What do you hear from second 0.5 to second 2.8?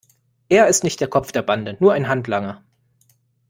ist nicht der Kopf der Bande, nur ein Handlanger.